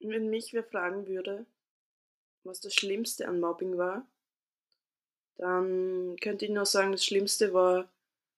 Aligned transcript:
Wenn 0.00 0.30
mich 0.30 0.52
wer 0.52 0.64
fragen 0.64 1.06
würde, 1.06 1.46
was 2.42 2.60
das 2.60 2.74
Schlimmste 2.74 3.28
an 3.28 3.38
Mobbing 3.38 3.76
war, 3.76 4.06
dann 5.36 6.16
könnte 6.20 6.46
ich 6.46 6.50
nur 6.50 6.66
sagen, 6.66 6.92
das 6.92 7.04
Schlimmste 7.04 7.52
war 7.52 7.90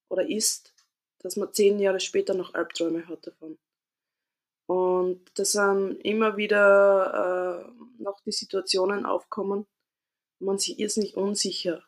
oder 0.09 0.29
ist, 0.29 0.75
dass 1.21 1.37
man 1.37 1.53
10 1.53 1.79
Jahre 1.79 2.01
später 2.01 2.35
noch 2.35 2.55
Albträume 2.55 3.07
hat 3.09 3.27
davon. 3.27 3.59
Und 4.67 5.21
dass 5.39 5.57
einem 5.57 5.99
immer 6.01 6.37
wieder 6.37 7.69
äh, 7.69 8.03
noch 8.03 8.21
die 8.21 8.33
Situationen 8.33 9.07
aufkommen, 9.07 9.67
wo 10.39 10.47
man 10.47 10.59
sich 10.59 10.79
irrsinnig 10.79 11.17
unsicher 11.17 11.85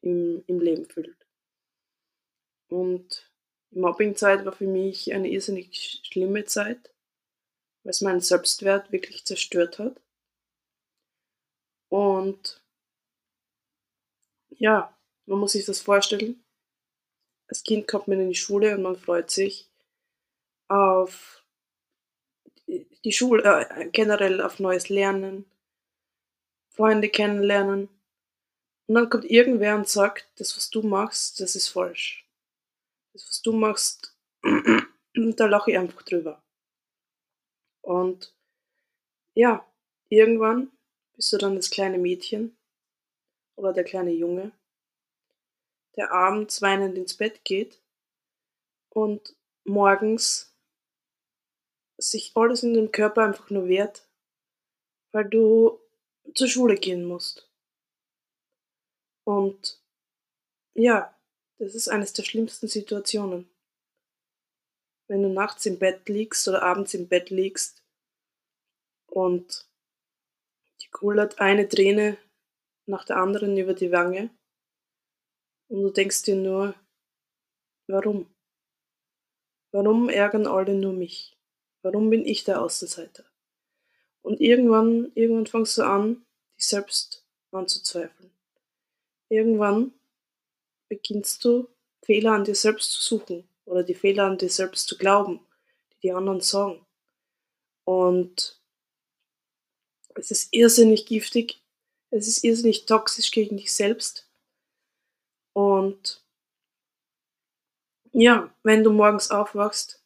im, 0.00 0.42
im 0.46 0.60
Leben 0.60 0.86
fühlt. 0.86 1.26
Und 2.68 3.30
die 3.70 3.78
Mobbingzeit 3.78 4.44
war 4.44 4.52
für 4.52 4.66
mich 4.66 5.12
eine 5.12 5.28
irrsinnig 5.28 6.00
schlimme 6.04 6.44
Zeit, 6.44 6.93
es 7.84 8.00
meinen 8.00 8.20
Selbstwert 8.20 8.90
wirklich 8.92 9.24
zerstört 9.24 9.78
hat. 9.78 10.00
Und 11.88 12.62
ja, 14.50 14.96
man 15.26 15.38
muss 15.38 15.52
sich 15.52 15.64
das 15.64 15.80
vorstellen. 15.80 16.42
Als 17.48 17.62
Kind 17.62 17.86
kommt 17.86 18.08
man 18.08 18.20
in 18.20 18.28
die 18.30 18.34
Schule 18.34 18.74
und 18.74 18.82
man 18.82 18.96
freut 18.96 19.30
sich 19.30 19.70
auf 20.68 21.44
die 22.66 23.12
Schule, 23.12 23.42
äh, 23.44 23.88
generell 23.90 24.40
auf 24.40 24.58
neues 24.58 24.88
Lernen, 24.88 25.44
Freunde 26.70 27.08
kennenlernen. 27.08 27.88
Und 28.86 28.94
dann 28.94 29.10
kommt 29.10 29.24
irgendwer 29.24 29.76
und 29.76 29.88
sagt, 29.88 30.28
das, 30.36 30.56
was 30.56 30.70
du 30.70 30.82
machst, 30.82 31.40
das 31.40 31.54
ist 31.54 31.68
falsch. 31.68 32.26
Das, 33.12 33.28
was 33.28 33.42
du 33.42 33.52
machst, 33.52 34.16
da 35.14 35.46
lache 35.46 35.70
ich 35.70 35.78
einfach 35.78 36.02
drüber. 36.02 36.43
Und 37.84 38.34
ja, 39.34 39.66
irgendwann 40.08 40.72
bist 41.16 41.32
du 41.32 41.38
dann 41.38 41.54
das 41.54 41.68
kleine 41.68 41.98
Mädchen 41.98 42.56
oder 43.56 43.72
der 43.74 43.84
kleine 43.84 44.12
Junge, 44.12 44.52
der 45.96 46.10
abends 46.10 46.62
weinend 46.62 46.96
ins 46.96 47.14
Bett 47.14 47.44
geht 47.44 47.82
und 48.88 49.36
morgens 49.64 50.54
sich 51.98 52.32
alles 52.34 52.62
in 52.62 52.72
dem 52.72 52.90
Körper 52.90 53.22
einfach 53.22 53.50
nur 53.50 53.68
wehrt, 53.68 54.08
weil 55.12 55.26
du 55.26 55.78
zur 56.34 56.48
Schule 56.48 56.76
gehen 56.76 57.04
musst. 57.04 57.50
Und 59.24 59.78
ja, 60.72 61.14
das 61.58 61.74
ist 61.74 61.88
eines 61.88 62.14
der 62.14 62.24
schlimmsten 62.24 62.66
Situationen. 62.66 63.48
Wenn 65.06 65.22
du 65.22 65.28
nachts 65.28 65.66
im 65.66 65.78
Bett 65.78 66.08
liegst 66.08 66.48
oder 66.48 66.62
abends 66.62 66.94
im 66.94 67.08
Bett 67.08 67.30
liegst 67.30 67.82
und 69.06 69.68
die 70.80 70.88
kullert 70.90 71.40
eine 71.40 71.68
Träne 71.68 72.16
nach 72.86 73.04
der 73.04 73.18
anderen 73.18 73.56
über 73.58 73.74
die 73.74 73.92
Wange 73.92 74.30
und 75.68 75.82
du 75.82 75.90
denkst 75.90 76.22
dir 76.22 76.36
nur, 76.36 76.74
warum? 77.86 78.26
Warum 79.72 80.08
ärgern 80.08 80.46
alle 80.46 80.74
nur 80.74 80.92
mich? 80.92 81.36
Warum 81.82 82.08
bin 82.08 82.24
ich 82.24 82.44
der 82.44 82.62
Außenseiter? 82.62 83.24
Und 84.22 84.40
irgendwann, 84.40 85.12
irgendwann 85.14 85.46
fängst 85.46 85.76
du 85.76 85.82
an, 85.82 86.24
dich 86.56 86.66
selbst 86.66 87.26
anzuzweifeln. 87.50 88.30
Irgendwann 89.28 89.92
beginnst 90.88 91.44
du, 91.44 91.68
Fehler 92.02 92.32
an 92.32 92.44
dir 92.44 92.54
selbst 92.54 92.92
zu 92.92 93.02
suchen 93.02 93.48
oder 93.64 93.82
die 93.82 93.94
Fehler 93.94 94.24
an 94.24 94.38
dir 94.38 94.50
selbst 94.50 94.88
zu 94.88 94.96
glauben, 94.96 95.40
die 95.92 96.08
die 96.08 96.12
anderen 96.12 96.40
sagen. 96.40 96.84
Und 97.84 98.60
es 100.14 100.30
ist 100.30 100.52
irrsinnig 100.52 101.06
giftig, 101.06 101.62
es 102.10 102.28
ist 102.28 102.44
irrsinnig 102.44 102.86
toxisch 102.86 103.30
gegen 103.30 103.56
dich 103.56 103.72
selbst. 103.72 104.30
Und 105.52 106.24
ja, 108.12 108.54
wenn 108.62 108.84
du 108.84 108.92
morgens 108.92 109.30
aufwachst, 109.30 110.00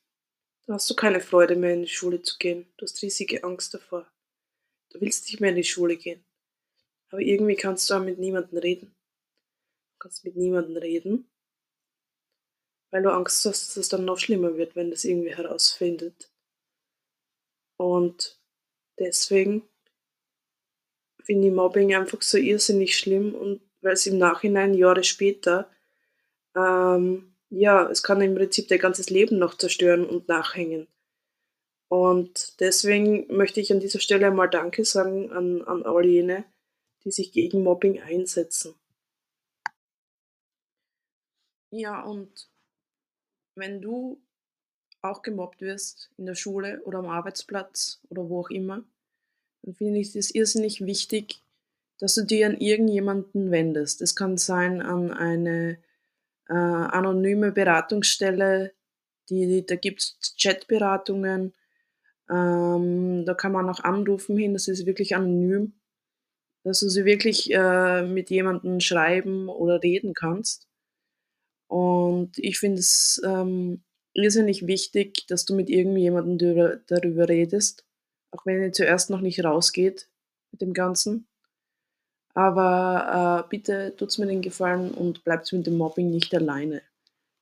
dann 0.67 0.75
hast 0.75 0.89
du 0.89 0.95
keine 0.95 1.21
Freude 1.21 1.57
mehr 1.57 1.75
in 1.75 1.83
die 1.83 1.89
Schule 1.89 2.23
zu 2.23 2.39
gehen. 2.39 2.71
Du 2.77 2.85
hast 2.85 3.03
riesige 3.03 3.45
Angst 3.45 3.75
davor. 3.75 4.11
Du 4.91 5.01
willst 5.01 5.27
nicht 5.27 5.41
mehr 5.41 5.51
in 5.51 5.57
die 5.57 5.65
Schule 5.65 5.97
gehen. 5.97 6.25
Aber 7.11 7.21
irgendwie 7.21 7.57
kannst 7.57 7.89
du 7.89 7.95
auch 7.95 8.03
mit 8.03 8.19
niemandem 8.19 8.59
reden. 8.59 8.95
Du 9.93 9.99
kannst 9.99 10.25
mit 10.25 10.37
niemandem 10.37 10.77
reden, 10.77 11.31
weil 12.91 13.03
du 13.03 13.13
Angst 13.13 13.45
hast, 13.45 13.69
dass 13.69 13.77
es 13.77 13.89
dann 13.89 14.05
noch 14.05 14.19
schlimmer 14.19 14.57
wird, 14.57 14.77
wenn 14.77 14.91
das 14.91 15.05
irgendwie 15.05 15.35
herausfindet. 15.35 16.31
Und 17.77 18.39
deswegen 18.99 19.63
finde 21.23 21.49
ich 21.49 21.55
Mobbing 21.55 21.95
einfach 21.95 22.23
so 22.23 22.39
irrsinnig 22.39 22.97
schlimm 22.97 23.35
und 23.35 23.61
weil 23.81 23.93
es 23.93 24.07
im 24.07 24.19
Nachhinein, 24.19 24.75
Jahre 24.75 25.05
später, 25.05 25.71
ähm, 26.57 27.35
ja, 27.51 27.89
es 27.89 28.03
kann 28.03 28.21
im 28.21 28.35
Prinzip 28.35 28.69
dein 28.69 28.81
ganzes 28.81 29.11
Leben 29.11 29.39
noch 29.39 29.57
zerstören 29.57 30.05
und 30.05 30.29
nachhängen. 30.29 30.89
Und 31.89 32.61
deswegen 32.61 33.35
möchte 33.35 33.61
ich 33.61 33.73
an 33.73 33.81
dieser 33.81 34.01
Stelle 34.01 34.31
mal 34.31 34.49
Danke 34.49 34.85
sagen 34.85 35.31
an, 35.33 35.63
an 35.63 35.85
all 35.85 36.05
jene, 36.05 36.45
die 37.05 37.11
sich 37.11 37.33
gegen 37.33 37.63
Mobbing 37.63 38.01
einsetzen. 38.01 38.75
Ja, 41.71 42.03
und 42.03 42.49
wenn 43.59 43.81
du 43.81 44.21
auch 45.03 45.23
gemobbt 45.23 45.61
wirst 45.61 46.11
in 46.17 46.27
der 46.27 46.35
Schule 46.35 46.83
oder 46.85 46.99
am 46.99 47.07
Arbeitsplatz 47.09 48.01
oder 48.09 48.29
wo 48.29 48.41
auch 48.41 48.51
immer, 48.51 48.85
dann 49.63 49.75
finde 49.75 50.01
ich 50.01 50.15
es 50.15 50.35
irrsinnig 50.35 50.85
wichtig, 50.85 51.41
dass 51.99 52.15
du 52.15 52.23
dir 52.25 52.47
an 52.47 52.59
irgendjemanden 52.59 53.51
wendest. 53.51 54.03
Es 54.03 54.15
kann 54.15 54.37
sein 54.37 54.81
an 54.81 55.13
eine 55.13 55.79
äh, 56.49 56.55
anonyme 56.55 57.53
Beratungsstelle, 57.53 58.73
die, 59.29 59.65
da 59.67 59.77
gibt 59.77 60.01
es 60.01 60.35
Chatberatungen, 60.39 61.53
ähm, 62.31 63.25
da 63.27 63.35
kann 63.35 63.53
man 63.53 63.69
auch 63.69 63.81
anrufen 63.81 64.37
hin, 64.39 64.53
das 64.53 64.69
ist 64.69 64.87
wirklich 64.87 65.17
anonym, 65.17 65.75
dass 66.65 66.81
du 66.81 66.89
sie 66.89 67.05
wirklich 67.05 67.53
äh, 67.53 68.03
mit 68.03 68.31
jemandem 68.31 68.81
schreiben 68.81 69.49
oder 69.49 69.83
reden 69.83 70.15
kannst. 70.15 70.68
Und 71.69 72.39
ich 72.39 72.59
finde 72.59 72.81
es 72.81 73.21
ähm, 73.25 73.83
irrsinnig 74.15 74.67
wichtig, 74.67 75.27
dass 75.29 75.45
du 75.45 75.55
mit 75.55 75.71
irgendjemandem 75.71 76.39
darüber, 76.39 76.77
darüber 76.87 77.29
redest, 77.29 77.85
auch 78.31 78.45
wenn 78.47 78.63
ihr 78.63 78.73
zuerst 78.73 79.11
noch 79.11 79.21
nicht 79.21 79.45
rausgeht 79.45 80.09
mit 80.51 80.61
dem 80.61 80.73
Ganzen. 80.73 81.27
Aber 82.35 83.45
äh, 83.45 83.49
bitte 83.49 83.95
tut's 83.97 84.19
mir 84.19 84.27
den 84.27 84.43
Gefallen 84.43 84.93
und 84.93 85.25
bleibt 85.25 85.53
mit 85.53 85.67
dem 85.67 85.77
Mobbing 85.77 86.11
nicht 86.11 86.35
alleine. 86.35 86.83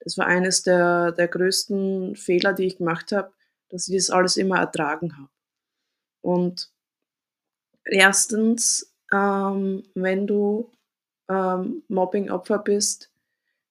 Das 0.01 0.17
war 0.19 0.27
eines 0.27 0.63
der, 0.63 1.13
der 1.13 1.29
größten 1.29 2.17
Fehler, 2.17 2.53
die 2.53 2.65
ich 2.65 2.79
gemacht 2.79 3.13
habe, 3.13 3.33
dass 3.69 3.89
ich 3.89 3.97
das 3.97 4.11
alles 4.11 4.37
immer 4.37 4.59
ertragen 4.59 5.17
habe. 5.17 5.31
Und 6.21 6.71
erstens, 7.85 8.95
ähm, 9.13 9.83
wenn 9.95 10.27
du 10.27 10.73
ähm, 11.29 11.83
Mobbing-Opfer 11.89 12.59
bist, 12.59 13.11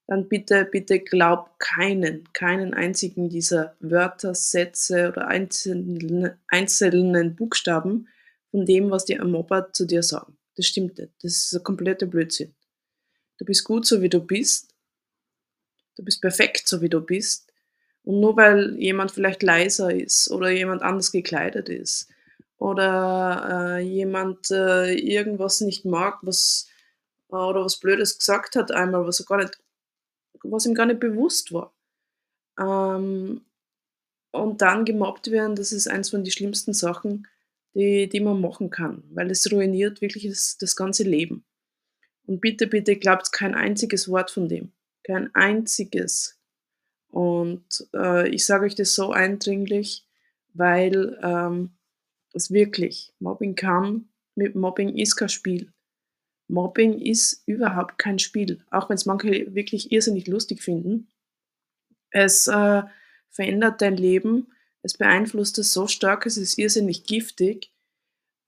dann 0.08 0.28
bitte, 0.28 0.66
bitte 0.66 1.00
glaub 1.00 1.58
keinen, 1.60 2.32
keinen 2.34 2.74
einzigen 2.74 3.30
dieser 3.30 3.76
Wörter, 3.80 4.36
Sätze 4.36 5.10
oder 5.10 5.28
einzelnen, 5.28 6.38
einzelnen 6.48 7.36
Buchstaben 7.36 8.08
von 8.52 8.66
dem, 8.66 8.92
was 8.92 9.06
die 9.06 9.18
Mobber 9.18 9.74
zu 9.74 9.86
dir 9.86 10.04
sagen. 10.04 10.38
Das 10.56 10.68
stimmt 10.68 10.98
nicht. 10.98 11.12
Das 11.22 11.34
ist 11.34 11.54
ein 11.56 11.64
kompletter 11.64 12.06
Blödsinn. 12.06 12.54
Du 13.38 13.46
bist 13.46 13.64
gut, 13.64 13.86
so 13.86 14.02
wie 14.02 14.10
du 14.10 14.20
bist. 14.20 14.74
Du 15.98 16.04
bist 16.04 16.22
perfekt, 16.22 16.68
so 16.68 16.82
wie 16.82 16.90
du 16.90 17.02
bist. 17.02 17.52
Und 18.04 18.20
nur 18.20 18.38
weil 18.38 18.76
jemand 18.78 19.12
vielleicht 19.12 19.42
leiser 19.42 19.94
ist 19.94 20.30
oder 20.30 20.52
jemand 20.52 20.84
anders 20.84 21.12
gekleidet 21.12 21.70
ist 21.70 22.10
oder 22.58 23.78
äh, 23.78 23.80
jemand 23.80 24.52
äh, 24.52 24.94
irgendwas 24.94 25.62
nicht 25.62 25.86
mag, 25.86 26.20
was 26.22 26.70
äh, 27.32 27.36
oder 27.36 27.66
was 27.66 27.80
Blödes 27.80 28.20
gesagt 28.20 28.56
hat 28.56 28.72
einmal, 28.72 29.08
was 29.08 29.20
er 29.20 29.26
gar 29.26 29.38
nicht 29.38 29.60
was 30.52 30.66
ihm 30.66 30.74
gar 30.74 30.86
nicht 30.86 31.00
bewusst 31.00 31.54
war. 31.54 31.74
Ähm, 32.60 33.42
und 34.32 34.62
dann 34.62 34.86
gemobbt 34.86 35.32
werden, 35.32 35.56
das 35.56 35.72
ist 35.72 35.88
eins 35.88 36.10
von 36.10 36.24
den 36.24 36.32
schlimmsten 36.32 36.74
Sachen, 36.74 37.28
die, 37.74 38.08
die 38.10 38.20
man 38.20 38.42
machen 38.42 38.70
kann, 38.70 39.04
weil 39.12 39.32
es 39.32 39.52
ruiniert 39.52 40.02
wirklich 40.02 40.28
das, 40.28 40.58
das 40.58 40.76
ganze 40.76 41.04
Leben. 41.04 41.46
Und 42.26 42.42
bitte, 42.42 42.68
bitte 42.68 42.96
glaubt 42.96 43.32
kein 43.32 43.54
einziges 43.54 44.10
Wort 44.10 44.32
von 44.32 44.50
dem. 44.50 44.72
Kein 45.04 45.34
einziges. 45.36 46.40
Und 47.10 47.88
äh, 47.94 48.28
ich 48.30 48.46
sage 48.46 48.66
euch 48.66 48.76
das 48.76 48.96
so 48.96 49.12
eindringlich, 49.12 50.08
weil 50.54 51.20
ähm, 51.22 51.78
es 52.34 52.52
wirklich, 52.52 53.14
Mobbing 53.20 53.56
kann, 53.56 54.10
mit 54.36 54.56
Mobbing 54.56 54.98
ist 54.98 55.16
kein 55.16 55.30
Spiel. 55.30 55.72
Mobbing 56.48 57.00
ist 57.00 57.44
überhaupt 57.48 57.98
kein 57.98 58.20
Spiel, 58.20 58.64
auch 58.72 58.90
wenn 58.90 58.96
es 58.96 59.06
manche 59.06 59.54
wirklich 59.56 59.92
irrsinnig 59.92 60.28
lustig 60.28 60.62
finden. 60.62 61.08
Es 62.12 62.48
äh, 62.48 62.84
verändert 63.30 63.82
dein 63.82 63.98
Leben, 63.98 64.48
es 64.82 64.98
beeinflusst 64.98 65.58
es 65.58 65.74
so 65.74 65.88
stark, 65.88 66.26
es 66.26 66.38
ist 66.38 66.58
irrsinnig 66.58 67.06
giftig 67.06 67.72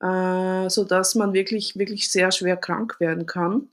äh, 0.02 0.70
sodass 0.70 1.16
man 1.16 1.34
wirklich 1.34 1.78
wirklich 1.78 2.10
sehr 2.10 2.32
schwer 2.32 2.58
krank 2.58 3.00
werden 3.00 3.26
kann. 3.26 3.70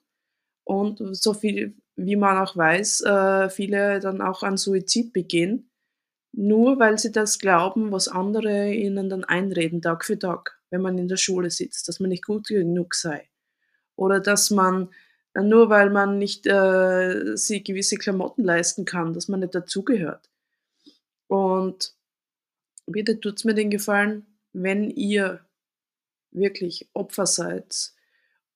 Und 0.65 0.99
so 1.17 1.35
viel 1.35 1.77
wie 1.97 2.17
man 2.17 2.39
auch 2.39 2.57
weiß, 2.57 3.03
äh, 3.03 3.51
viele 3.51 4.01
dann 4.01 4.21
auch 4.21 4.43
an 4.43 4.57
Suizid 4.57 5.13
begehen, 5.13 5.71
nur 6.33 6.81
weil 6.81 6.99
sie 6.99 7.13
das 7.13 7.39
glauben, 7.39 7.93
was 7.93 8.09
andere 8.09 8.73
ihnen 8.73 9.09
dann 9.09 9.23
einreden, 9.23 9.81
Tag 9.81 10.05
für 10.05 10.19
Tag, 10.19 10.59
wenn 10.71 10.83
man 10.83 10.99
in 10.99 11.07
der 11.07 11.19
Schule 11.19 11.51
sitzt, 11.51 11.87
dass 11.87 12.01
man 12.01 12.11
nicht 12.11 12.25
gut 12.25 12.49
genug 12.49 12.95
sei. 12.97 13.29
Oder 13.97 14.21
dass 14.21 14.51
man 14.51 14.89
äh, 15.35 15.43
nur 15.43 15.69
weil 15.69 15.91
man 15.91 16.19
nicht, 16.19 16.47
äh, 16.47 17.37
sich 17.37 17.65
gewisse 17.65 17.97
Klamotten 17.97 18.45
leisten 18.45 18.85
kann, 18.85 19.13
dass 19.13 19.29
man 19.29 19.41
nicht 19.41 19.55
dazugehört. 19.55 20.31
Und 21.29 21.95
bitte 22.87 23.21
tut's 23.21 23.45
mir 23.45 23.55
den 23.55 23.71
Gefallen, 23.71 24.27
wenn 24.53 24.91
ihr 24.91 25.41
wirklich 26.33 26.89
Opfer 26.95 27.27
seid 27.27 27.93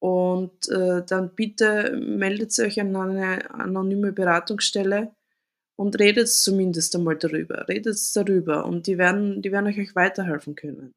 und, 0.00 0.68
äh, 0.68 1.04
dann 1.06 1.34
bitte 1.34 1.96
meldet 1.96 2.58
euch 2.60 2.80
an 2.80 2.94
eine 2.96 3.50
anonyme 3.52 4.12
Beratungsstelle 4.12 5.12
und 5.76 5.98
redet 5.98 6.28
zumindest 6.28 6.94
einmal 6.96 7.16
darüber. 7.18 7.68
Redet 7.68 7.98
darüber 8.16 8.66
und 8.66 8.86
die 8.86 8.98
werden 8.98 9.42
die 9.42 9.52
werden 9.52 9.66
euch 9.66 9.78
euch 9.78 9.96
weiterhelfen 9.96 10.54
können. 10.56 10.92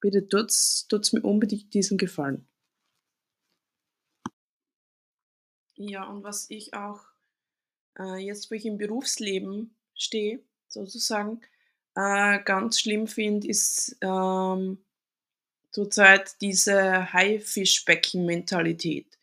Bitte 0.00 0.28
tut's 0.28 0.86
tut's 0.88 1.12
mir 1.12 1.22
unbedingt 1.22 1.72
diesen 1.74 1.98
Gefallen. 1.98 2.46
Ja, 5.80 6.04
und 6.04 6.24
was 6.24 6.50
ich 6.50 6.74
auch, 6.74 7.00
äh, 7.98 8.16
jetzt, 8.18 8.50
wo 8.50 8.54
ich 8.56 8.66
im 8.66 8.78
Berufsleben 8.78 9.74
stehe, 9.94 10.40
sozusagen, 10.68 11.40
äh, 11.96 12.40
ganz 12.44 12.80
schlimm 12.80 13.06
finde, 13.08 13.48
ist, 13.48 13.96
ähm, 14.02 14.78
zurzeit 15.72 16.36
diese 16.42 17.12
Haifischbecken-Mentalität. 17.12 19.18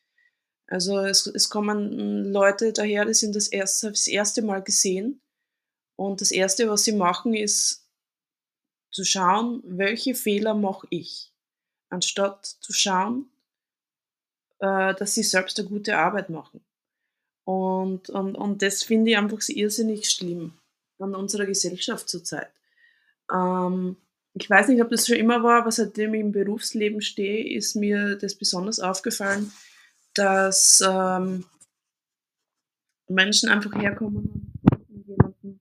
Also 0.67 0.99
es 0.99 1.25
es 1.27 1.49
kommen 1.49 2.31
Leute 2.33 2.73
daher, 2.73 3.05
die 3.05 3.13
sind 3.15 3.35
das 3.35 3.47
erste 3.49 3.91
das 3.91 4.07
erste 4.07 4.41
Mal 4.43 4.61
gesehen 4.63 5.21
und 5.97 6.21
das 6.21 6.31
Erste, 6.31 6.69
was 6.69 6.85
sie 6.85 6.93
machen, 6.93 7.33
ist 7.35 7.85
zu 8.91 9.03
schauen, 9.03 9.61
welche 9.65 10.15
Fehler 10.15 10.53
mache 10.53 10.87
ich, 10.89 11.31
anstatt 11.89 12.45
zu 12.45 12.73
schauen, 12.73 13.29
äh, 14.65 14.95
dass 14.95 15.13
sie 15.15 15.23
selbst 15.23 15.59
eine 15.59 15.69
gute 15.69 15.97
Arbeit 15.97 16.29
machen. 16.29 16.61
Und 17.45 18.09
und 18.09 18.35
und 18.35 18.61
das 18.61 18.83
finde 18.83 19.11
ich 19.11 19.17
einfach 19.17 19.39
irrsinnig 19.49 20.09
schlimm 20.09 20.53
an 20.99 21.15
unserer 21.15 21.45
Gesellschaft 21.45 22.09
zurzeit. 22.09 22.51
Ähm, 23.31 23.97
ich 24.33 24.49
weiß 24.49 24.67
nicht, 24.69 24.81
ob 24.81 24.89
das 24.89 25.07
schon 25.07 25.17
immer 25.17 25.43
war, 25.43 25.61
aber 25.61 25.71
seitdem 25.71 26.13
ich 26.13 26.21
im 26.21 26.31
Berufsleben 26.31 27.01
stehe, 27.01 27.55
ist 27.55 27.75
mir 27.75 28.15
das 28.17 28.35
besonders 28.35 28.79
aufgefallen, 28.79 29.51
dass, 30.13 30.81
ähm 30.85 31.45
Menschen 33.07 33.49
einfach 33.49 33.73
herkommen 33.75 34.51
und 34.89 35.07
jemanden 35.07 35.59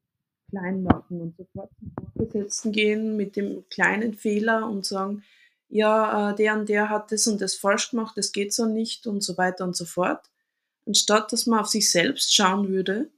klein 0.51 0.83
machen 0.83 1.21
und 1.21 1.37
sofort 1.37 1.71
zum 1.79 1.93
Vorgesetzten 2.17 2.73
gehen 2.73 3.17
mit 3.17 3.37
dem 3.37 3.69
kleinen 3.69 4.15
Fehler 4.15 4.69
und 4.69 4.87
sagen: 4.87 5.23
„Ja, 5.71 6.31
äh, 6.33 6.35
der 6.37 6.55
und 6.59 6.69
der 6.69 6.91
hat 6.91 7.11
das 7.13 7.27
und 7.27 7.41
das 7.41 7.55
falsch 7.55 7.91
gemacht, 7.91 8.17
das 8.17 8.33
geht 8.33 8.53
so 8.53 8.67
nicht“ 8.67 9.07
und 9.07 9.23
so 9.23 9.37
weiter 9.39 9.65
und 9.65 9.77
so 9.77 9.85
fort. 9.87 10.31
Anstatt 10.87 11.33
dass 11.33 11.47
man 11.47 11.61
auf 11.61 11.69
sich 11.69 11.91
selbst 11.91 12.35
schauen 12.35 12.69
würde 12.69 13.11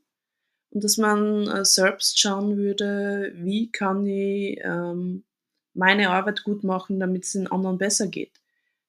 und 0.70 0.84
dass 0.84 0.98
man, 0.98 1.48
äh, 1.48 1.64
selbst 1.66 2.20
schauen 2.20 2.56
würde: 2.58 3.32
„Wie 3.36 3.70
kann 3.72 4.06
ich, 4.06 4.60
ähm, 4.64 5.24
meine 5.74 6.10
Arbeit 6.10 6.44
gut 6.44 6.64
machen, 6.64 7.00
damit's 7.00 7.32
den 7.34 7.48
anderen 7.48 7.78
besser 7.78 8.08
geht, 8.08 8.32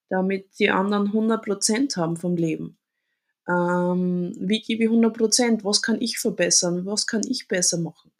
damit 0.09 0.47
die 0.59 0.69
anderen 0.71 1.13
100% 1.13 1.97
haben 1.97 2.17
vom 2.17 2.37
Leben. 2.37 2.77
Ähm, 3.49 4.35
wie 4.39 4.61
gebe 4.61 4.85
ich 4.85 4.89
100% 4.91 5.65
Was 5.65 5.81
kann 5.83 6.01
ich 6.01 6.19
verbessern? 6.19 6.85
Was 6.87 7.07
kann 7.07 7.23
ich 7.29 7.47
besser 7.49 7.77
machen? 7.79 8.11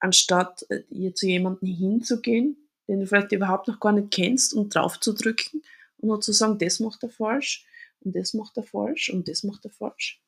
Anstatt, 0.00 0.66
äh, 0.70 0.82
ihr 0.90 1.14
zu 1.14 1.26
jemandem 1.28 1.68
hinzugehen, 1.68 2.65
den 2.88 3.00
du 3.00 3.06
vielleicht 3.06 3.32
überhaupt 3.32 3.68
noch 3.68 3.80
gar 3.80 3.92
nicht 3.92 4.10
kennst 4.10 4.54
und 4.54 4.74
draufzudrücken 4.74 5.62
und 5.98 6.08
nur 6.08 6.20
zu 6.20 6.32
sagen: 6.32 6.58
„Das 6.58 6.80
macht 6.80 7.02
er 7.02 7.10
falsch 7.10 7.66
und 8.00 8.14
das 8.16 8.34
macht 8.34 8.56
er 8.56 8.62
falsch 8.64 9.10
und 9.10 9.28
das 9.28 9.42
macht 9.44 9.64
er 9.64 9.70
falsch.“ 9.70 10.20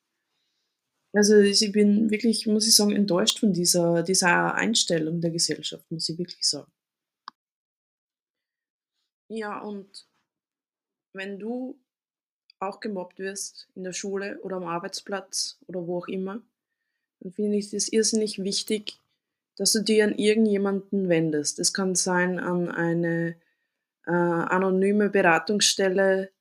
Also, 1.13 1.37
ich 1.37 1.71
bin 1.71 2.09
wirklich, 2.11 2.45
muss 2.47 2.67
ich 2.67 2.75
sagen, 2.75 2.91
enttäuscht 2.91 3.39
von 3.39 3.53
dieser 3.53 4.03
dieser 4.03 4.53
Einstellung 4.55 5.21
der 5.21 5.31
Gesellschaft, 5.31 5.89
muss 5.91 6.07
ich 6.09 6.17
wirklich 6.17 6.47
sagen. 6.47 6.71
Ja, 9.31 9.59
und 9.61 10.07
wenn 11.13 11.39
du 11.39 11.79
auch 12.59 12.79
gemobbt 12.79 13.19
wirst 13.19 13.67
in 13.75 13.83
der 13.83 13.93
Schule 13.93 14.39
oder 14.41 14.57
am 14.57 14.65
Arbeitsplatz 14.65 15.59
oder 15.67 15.87
wo 15.87 15.99
auch 15.99 16.07
immer, 16.07 16.41
dann 17.21 17.31
finde 17.33 17.57
ich 17.57 17.73
es 17.73 17.91
irrsinnig 17.91 18.43
wichtig, 18.43 18.99
dass 19.59 19.73
du 19.73 19.83
dir 19.83 20.05
an 20.05 20.15
irgendjemanden 20.15 21.09
wendest. 21.09 21.59
Es 21.59 21.73
kann 21.73 21.93
sein 21.93 22.39
an 22.39 22.69
eine, 22.69 23.35
äh, 24.07 24.11
anonyme 24.11 25.09
Beratungsstelle, 25.09 26.31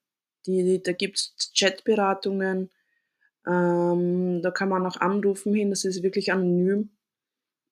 die 0.46 0.80
da 0.82 0.92
gibt's 0.92 1.52
Chatberatungen, 1.52 2.70
ähm, 3.44 4.40
da 4.42 4.50
kann 4.52 4.68
man 4.68 4.86
auch 4.86 4.98
anrufen 4.98 5.52
hin, 5.52 5.70
das 5.70 5.84
ist 5.84 6.02
wirklich 6.04 6.32
anonym, 6.32 6.90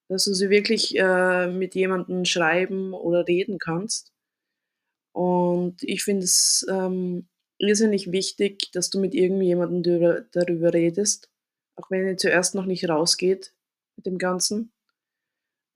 dass 0.09 0.25
du 0.25 0.35
sie 0.35 0.51
wirklich, 0.51 0.99
äh, 0.99 1.49
mit 1.49 1.77
jemandem 1.77 2.25
schreiben 2.25 2.93
oder 2.93 3.29
reden 3.29 3.59
kannst. 3.59 4.13
Und 5.13 5.83
ich 5.83 6.03
finde 6.03 6.25
es, 6.25 6.67
ähm, 6.69 7.29
irrsinnig 7.59 8.11
wichtig, 8.11 8.73
dass 8.73 8.91
du 8.91 8.99
mit 9.01 9.15
irgendjemandem 9.15 10.27
darüber 10.33 10.75
redest, 10.75 11.31
auch 11.77 11.91
wenn 11.91 12.07
ihr 12.07 12.17
zuerst 12.17 12.55
noch 12.57 12.67
nicht 12.67 12.89
rausgeht 12.89 13.55
mit 13.97 14.07
dem 14.07 14.19
Ganzen. 14.19 14.73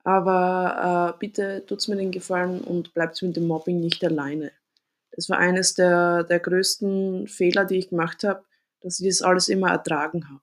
Aber, 0.03 1.13
äh, 1.15 1.19
bitte 1.19 1.65
tut's 1.65 1.87
mir 1.87 1.97
den 1.97 2.11
Gefallen 2.11 2.61
und 2.61 2.93
bleibt 2.93 3.21
mit 3.21 3.35
dem 3.35 3.47
Mobbing 3.47 3.79
nicht 3.79 4.03
alleine. 4.03 4.51
Das 5.11 5.29
war 5.29 5.37
eines 5.39 5.75
der 5.75 6.23
der 6.23 6.39
größten 6.39 7.27
Fehler, 7.27 7.65
die 7.65 7.77
ich 7.77 7.89
gemacht 7.89 8.23
habe, 8.23 8.43
dass 8.81 8.99
ich 8.99 9.07
das 9.07 9.21
alles 9.21 9.49
immer 9.49 9.71
ertragen 9.71 10.29
habe. 10.29 10.41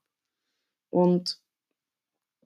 Und 0.91 1.41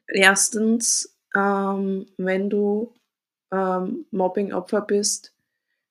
erstens, 0.08 1.16
ähm, 1.36 2.06
wenn 2.16 2.50
du, 2.50 2.94
ähm, 3.52 4.06
Mobbing-Opfer 4.10 4.82
bist, 4.82 5.34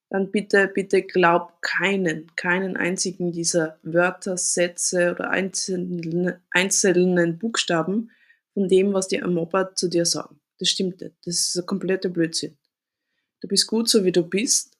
dann 0.09 0.31
bitte, 0.31 0.67
bitte 0.67 1.03
glaub 1.03 1.61
keinen, 1.61 2.27
keinen 2.35 2.75
einzigen 2.77 3.31
dieser 3.31 3.79
Wörter, 3.83 4.37
Sätze 4.37 5.11
oder 5.13 5.29
einzelne 5.31 6.41
einzelnen 6.51 7.39
Buchstaben 7.39 8.11
von 8.53 8.67
dem, 8.67 8.93
was 8.93 9.07
die 9.07 9.21
Mobber 9.21 9.73
zu 9.75 9.89
dir 9.89 10.05
sagen. 10.05 10.40
Das 10.61 10.69
stimmt 10.69 11.01
nicht. 11.01 11.15
Das 11.25 11.39
ist 11.39 11.57
ein 11.57 11.65
kompletter 11.65 12.09
Blödsinn. 12.09 12.55
Du 13.39 13.47
bist 13.47 13.65
gut, 13.65 13.89
so 13.89 14.05
wie 14.05 14.11
du 14.11 14.21
bist. 14.21 14.77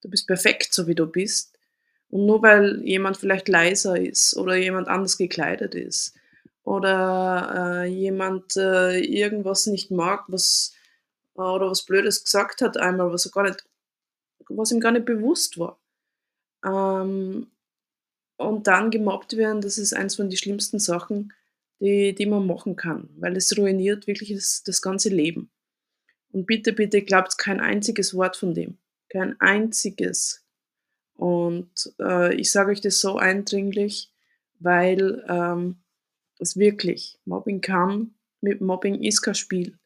Du 0.00 0.08
bist 0.08 0.26
perfekt, 0.26 0.72
so 0.72 0.86
wie 0.86 0.94
du 0.94 1.04
bist. 1.04 1.58
Und 2.08 2.24
nur 2.24 2.42
weil 2.42 2.80
jemand 2.82 3.18
vielleicht 3.18 3.48
leiser 3.48 4.00
ist 4.00 4.34
oder 4.38 4.56
jemand 4.56 4.88
anders 4.88 5.18
gekleidet 5.18 5.74
ist 5.74 6.14
oder, 6.62 7.82
äh, 7.84 7.88
jemand, 7.88 8.56
äh, 8.56 9.00
irgendwas 9.00 9.66
nicht 9.66 9.90
mag, 9.90 10.24
was 10.28 10.72
äh, 11.36 11.42
oder 11.42 11.70
was 11.70 11.82
Blödes 11.82 12.24
gesagt 12.24 12.62
hat 12.62 12.78
einmal, 12.78 13.12
was 13.12 13.26
er 13.26 13.32
gar 13.32 13.44
nicht 13.44 13.66
was 14.48 14.72
ihm 14.72 14.80
gar 14.80 14.92
nicht 14.92 15.04
bewusst 15.04 15.58
war. 15.58 15.78
Ähm, 16.64 17.48
und 18.38 18.66
dann 18.66 18.90
gemobbt 18.90 19.36
werden, 19.36 19.60
das 19.60 19.76
ist 19.76 19.92
eins 19.92 20.16
von 20.16 20.30
die 20.30 20.38
schlimmsten 20.38 20.78
Sachen, 20.78 21.34
die 21.80 22.14
die 22.14 22.26
man 22.26 22.46
machen 22.46 22.76
kann, 22.76 23.08
weil 23.18 23.36
es 23.36 23.56
ruiniert 23.56 24.06
wirklich 24.06 24.34
das 24.34 24.62
das 24.64 24.82
ganze 24.82 25.08
Leben. 25.08 25.50
Und 26.32 26.46
bitte, 26.46 26.72
bitte 26.72 27.02
glaubt 27.02 27.38
kein 27.38 27.60
einziges 27.60 28.14
Wort 28.14 28.36
von 28.36 28.54
dem. 28.54 28.78
Kein 29.08 29.40
einziges. 29.40 30.44
Und, 31.14 31.94
äh, 32.00 32.34
ich 32.34 32.50
sage 32.50 32.72
euch 32.72 32.80
das 32.80 33.00
so 33.00 33.18
eindringlich, 33.18 34.10
weil, 34.58 35.24
ähm, 35.28 35.76
es 36.40 36.56
wirklich 36.56 37.18
Mobbing 37.24 37.60
kann 37.60 38.14
mit 38.40 38.60
Mobbing 38.60 39.02
ist 39.02 39.22
kein 39.22 39.36
Spiel. 39.36 39.78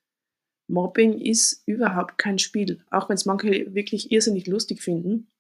Mobbing 0.68 1.20
ist 1.20 1.62
überhaupt 1.66 2.18
kein 2.18 2.38
Spiel, 2.38 2.82
auch 2.90 3.08
wenn 3.08 3.16
es 3.16 3.26
manche 3.26 3.74
wirklich 3.74 4.10
irrsinnig 4.10 4.46
lustig 4.46 4.82
finden. 4.82 5.30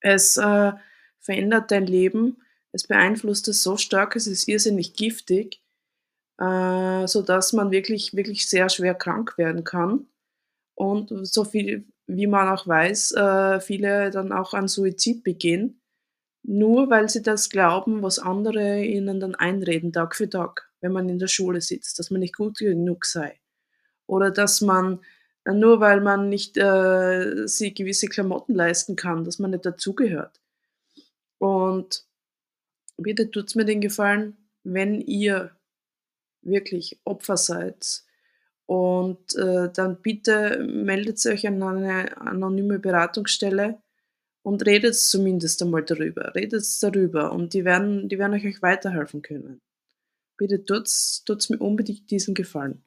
Es, 0.00 0.36
äh, 0.36 0.72
verändert 1.20 1.70
dein 1.70 1.86
Leben, 1.86 2.38
es 2.72 2.86
beeinflusst 2.86 3.48
es 3.48 3.62
so 3.62 3.76
stark, 3.76 4.16
es 4.16 4.26
ist 4.26 4.48
irrsinnig 4.48 4.94
giftig, 4.94 5.60
äh, 6.40 7.06
sodass 7.06 7.52
man 7.52 7.70
wirklich 7.70 8.14
wirklich 8.16 8.48
sehr 8.48 8.68
schwer 8.68 8.94
krank 8.94 9.38
werden 9.38 9.64
kann. 9.64 10.06
Und 10.76 11.12
so 11.26 11.44
viel 11.44 11.86
wie 12.08 12.26
man 12.26 12.48
auch 12.48 12.66
weiß, 12.68 13.12
äh, 13.12 13.60
viele 13.60 14.10
dann 14.10 14.32
auch 14.32 14.54
an 14.54 14.68
Suizid 14.68 15.24
begehen, 15.24 15.80
nur 16.44 16.90
weil 16.90 17.08
sie 17.08 17.22
das 17.22 17.50
glauben, 17.50 18.02
was 18.02 18.18
andere 18.18 18.84
ihnen 18.84 19.20
dann 19.20 19.34
einreden, 19.36 19.92
Tag 19.92 20.16
für 20.16 20.28
Tag, 20.30 20.70
wenn 20.80 20.92
man 20.92 21.08
in 21.08 21.18
der 21.18 21.28
Schule 21.28 21.60
sitzt, 21.60 21.98
dass 21.98 22.10
man 22.10 22.20
nicht 22.20 22.36
gut 22.36 22.58
genug 22.58 23.06
sei 23.06 23.40
oder 24.06 24.30
dass 24.30 24.60
man, 24.62 25.00
Äh, 25.44 25.54
nur 25.54 25.80
weil 25.80 26.00
man 26.02 26.28
nicht, 26.30 26.56
äh, 26.58 27.46
sich 27.48 27.74
gewisse 27.74 28.08
Klamotten 28.08 28.54
leisten 28.54 28.96
kann, 28.96 29.24
dass 29.24 29.38
man 29.40 29.52
nicht 29.52 29.66
dazugehört. 29.66 30.40
Und 31.38 32.04
bitte 32.98 33.30
tut's 33.30 33.54
mir 33.54 33.64
den 33.64 33.80
Gefallen, 33.80 34.36
wenn 34.64 35.00
ihr 35.00 35.52
wirklich 36.42 37.00
Opfer 37.04 37.36
seid 37.36 38.04
und, 38.66 39.34
äh, 39.36 39.70
dann 39.72 40.02
bitte 40.02 40.58
meldet 40.68 41.24
euch 41.26 41.46
an 41.46 41.62
eine 41.62 42.16
anonyme 42.20 42.78
Beratungsstelle 42.78 43.80
und 44.42 44.66
redet 44.66 44.94
zumindest 44.96 45.62
einmal 45.62 45.84
darüber. 45.84 46.34
Redet 46.34 46.64
darüber 46.82 47.32
und 47.32 47.54
die 47.54 47.64
werden 47.64 48.08
die 48.08 48.18
werden 48.18 48.34
euch 48.34 48.46
euch 48.46 48.62
weiterhelfen 48.62 49.22
können. 49.22 49.60
Bitte 50.36 50.64
tut's 50.64 51.24
tut's 51.24 51.50
mir 51.50 51.58
unbedingt 51.58 52.10
diesen 52.10 52.34
Gefallen. 52.34 52.84